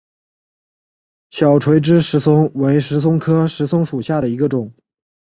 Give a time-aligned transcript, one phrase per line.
[1.29, 4.73] 小垂枝石松为石松科石松属下的一个种。